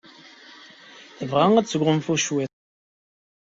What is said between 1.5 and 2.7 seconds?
ad tesgunfu cwiṭ.